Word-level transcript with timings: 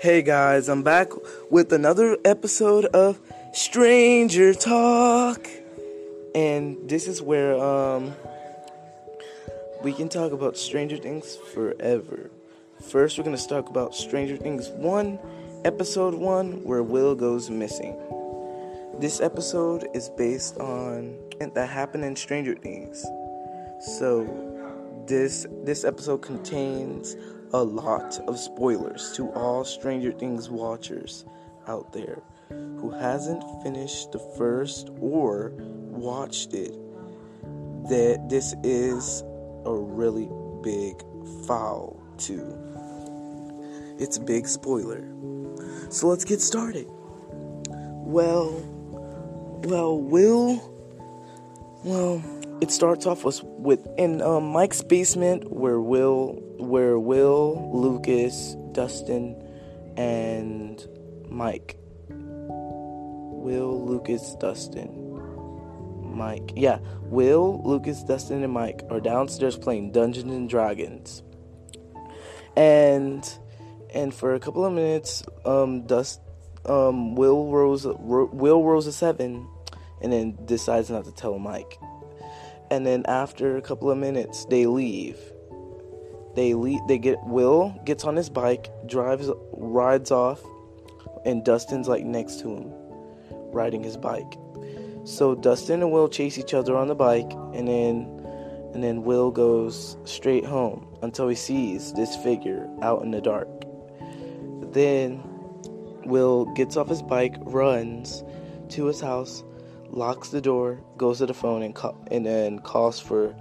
Hey 0.00 0.20
guys, 0.20 0.68
I'm 0.68 0.82
back 0.82 1.08
with 1.50 1.72
another 1.72 2.18
episode 2.26 2.84
of 2.86 3.18
Stranger 3.54 4.52
Talk. 4.52 5.48
And 6.34 6.76
this 6.86 7.06
is 7.06 7.22
where 7.22 7.56
um 7.56 8.14
we 9.82 9.94
can 9.94 10.10
talk 10.10 10.32
about 10.32 10.58
Stranger 10.58 10.98
Things 10.98 11.36
forever. 11.54 12.30
First, 12.90 13.16
we're 13.16 13.24
going 13.24 13.36
to 13.36 13.48
talk 13.48 13.70
about 13.70 13.94
Stranger 13.94 14.36
Things 14.36 14.68
1, 14.68 15.18
episode 15.64 16.12
1 16.14 16.64
where 16.64 16.82
Will 16.82 17.14
goes 17.14 17.48
missing. 17.48 17.96
This 18.98 19.20
episode 19.20 19.88
is 19.94 20.10
based 20.10 20.58
on 20.58 21.16
that 21.54 21.70
happened 21.70 22.04
in 22.04 22.14
Stranger 22.14 22.54
Things. 22.54 23.06
So, 23.98 24.26
this 25.06 25.46
this 25.64 25.84
episode 25.84 26.20
contains 26.20 27.16
a 27.56 27.64
lot 27.64 28.20
of 28.28 28.38
spoilers 28.38 29.12
to 29.12 29.30
all 29.32 29.64
Stranger 29.64 30.12
Things 30.12 30.50
watchers 30.50 31.24
out 31.66 31.90
there 31.90 32.22
who 32.50 32.90
hasn't 32.90 33.42
finished 33.62 34.12
the 34.12 34.18
first 34.36 34.90
or 35.00 35.54
watched 35.56 36.52
it. 36.52 36.72
That 37.88 38.26
this 38.28 38.54
is 38.62 39.22
a 39.64 39.72
really 39.72 40.28
big 40.62 41.02
foul 41.46 41.98
too. 42.18 42.44
It's 43.98 44.18
a 44.18 44.20
big 44.20 44.46
spoiler. 44.46 45.02
So 45.88 46.08
let's 46.08 46.26
get 46.26 46.42
started. 46.42 46.86
Well, 47.70 48.52
well, 49.64 49.98
Will. 49.98 50.74
Well, 51.84 52.22
it 52.60 52.70
starts 52.70 53.06
off 53.06 53.24
with, 53.24 53.42
with 53.44 53.86
in 53.98 54.22
um, 54.22 54.44
Mike's 54.44 54.82
basement 54.82 55.50
where 55.52 55.80
Will, 55.80 56.42
where 56.58 56.98
Will, 56.98 57.70
Lucas, 57.72 58.56
Dustin, 58.72 59.42
and 59.96 60.86
Mike. 61.28 61.76
Will, 62.08 63.84
Lucas, 63.84 64.34
Dustin, 64.40 64.90
Mike. 66.02 66.52
Yeah, 66.56 66.78
Will, 67.02 67.62
Lucas, 67.64 68.02
Dustin, 68.02 68.42
and 68.42 68.52
Mike 68.52 68.82
are 68.90 69.00
downstairs 69.00 69.56
playing 69.56 69.92
Dungeons 69.92 70.32
and 70.32 70.48
Dragons. 70.48 71.22
And 72.56 73.28
and 73.94 74.12
for 74.12 74.34
a 74.34 74.40
couple 74.40 74.64
of 74.64 74.72
minutes, 74.72 75.22
um, 75.44 75.86
Dust, 75.86 76.20
um, 76.64 77.14
Will 77.14 77.50
rolls 77.52 77.86
Will 77.86 78.64
rolls 78.64 78.86
a 78.86 78.92
seven, 78.92 79.46
and 80.00 80.12
then 80.12 80.38
decides 80.46 80.90
not 80.90 81.04
to 81.04 81.12
tell 81.12 81.38
Mike. 81.38 81.78
And 82.70 82.86
then 82.86 83.04
after 83.06 83.56
a 83.56 83.62
couple 83.62 83.90
of 83.90 83.98
minutes, 83.98 84.44
they 84.46 84.66
leave. 84.66 85.18
They 86.34 86.54
leave. 86.54 86.80
They 86.88 86.98
get 86.98 87.22
Will 87.24 87.74
gets 87.84 88.04
on 88.04 88.16
his 88.16 88.28
bike, 88.28 88.68
drives, 88.86 89.30
rides 89.52 90.10
off, 90.10 90.42
and 91.24 91.44
Dustin's 91.44 91.88
like 91.88 92.04
next 92.04 92.40
to 92.40 92.54
him, 92.54 92.72
riding 93.52 93.82
his 93.82 93.96
bike. 93.96 94.36
So 95.04 95.34
Dustin 95.34 95.82
and 95.82 95.92
Will 95.92 96.08
chase 96.08 96.38
each 96.38 96.52
other 96.52 96.76
on 96.76 96.88
the 96.88 96.94
bike, 96.94 97.32
and 97.54 97.68
then 97.68 98.16
and 98.74 98.84
then 98.84 99.04
Will 99.04 99.30
goes 99.30 99.96
straight 100.04 100.44
home 100.44 100.86
until 101.00 101.28
he 101.28 101.34
sees 101.34 101.94
this 101.94 102.14
figure 102.16 102.68
out 102.82 103.02
in 103.02 103.10
the 103.10 103.22
dark. 103.22 103.48
Then 104.72 105.22
Will 106.04 106.44
gets 106.54 106.76
off 106.76 106.88
his 106.88 107.02
bike, 107.02 107.36
runs 107.40 108.22
to 108.70 108.84
his 108.84 109.00
house, 109.00 109.42
locks 109.90 110.28
the 110.30 110.40
door, 110.40 110.80
goes 110.96 111.18
to 111.18 111.26
the 111.26 111.34
phone, 111.34 111.62
and 111.62 111.76
and 112.10 112.26
then 112.26 112.58
calls 112.60 113.00
for 113.00 113.34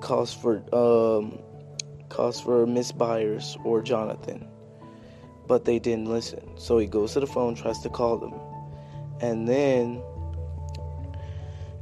calls 0.00 0.32
for 0.32 0.62
um 0.74 1.38
calls 2.08 2.40
for 2.40 2.66
Miss 2.66 2.92
Byers 2.92 3.56
or 3.64 3.82
Jonathan. 3.82 4.46
But 5.46 5.64
they 5.64 5.78
didn't 5.78 6.06
listen. 6.06 6.42
So 6.56 6.78
he 6.78 6.86
goes 6.86 7.14
to 7.14 7.20
the 7.20 7.26
phone, 7.26 7.54
tries 7.54 7.78
to 7.80 7.88
call 7.88 8.18
them. 8.18 8.34
And 9.20 9.48
then 9.48 10.02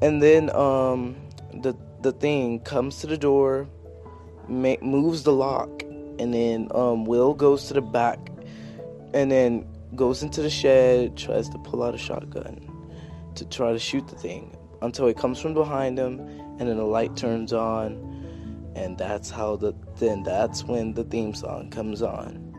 and 0.00 0.22
then 0.22 0.54
um 0.54 1.16
the 1.52 1.74
the 2.00 2.12
thing 2.12 2.60
comes 2.60 2.98
to 2.98 3.06
the 3.06 3.16
door, 3.16 3.68
ma- 4.48 4.80
moves 4.82 5.22
the 5.22 5.32
lock, 5.32 5.82
and 6.18 6.34
then 6.34 6.68
um 6.74 7.04
Will 7.04 7.34
goes 7.34 7.68
to 7.68 7.74
the 7.74 7.82
back 7.82 8.18
and 9.14 9.30
then 9.30 9.66
goes 9.94 10.22
into 10.22 10.40
the 10.40 10.50
shed, 10.50 11.16
tries 11.16 11.48
to 11.50 11.58
pull 11.58 11.82
out 11.82 11.94
a 11.94 11.98
shotgun 11.98 12.72
to 13.36 13.44
try 13.46 13.72
to 13.72 13.78
shoot 13.78 14.06
the 14.08 14.16
thing 14.16 14.56
until 14.82 15.06
it 15.08 15.16
comes 15.16 15.40
from 15.40 15.54
behind 15.54 15.98
him 15.98 16.20
and 16.58 16.68
then 16.68 16.76
the 16.76 16.84
light 16.84 17.16
turns 17.16 17.52
on 17.52 18.72
and 18.74 18.98
that's 18.98 19.30
how 19.30 19.56
the 19.56 19.74
then 19.98 20.22
that's 20.22 20.64
when 20.64 20.92
the 20.94 21.04
theme 21.04 21.34
song 21.34 21.70
comes 21.70 22.02
on 22.02 22.51